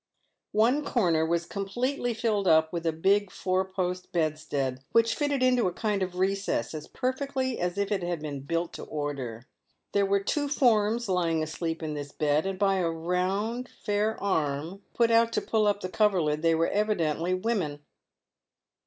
[0.55, 5.67] One corner was completely filled up with a big four post bedstead, which fitted into
[5.67, 9.45] a kind of recess as perfectly as if it had been built to order.
[9.91, 14.81] There were two forms lying asleep in this bed, and by a round, fair arm,
[14.95, 17.81] put out to pull up the coverlid, they were evidently women.